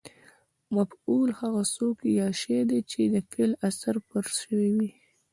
مفعول 0.75 1.29
هغه 1.39 1.63
څوک 1.75 1.97
یا 2.19 2.27
شی 2.41 2.59
دئ، 2.69 2.79
چي 2.91 3.01
د 3.13 3.15
فعل 3.29 3.51
اثر 3.69 3.95
پر 4.09 4.25
سوی 4.39 4.67
يي. 4.79 4.89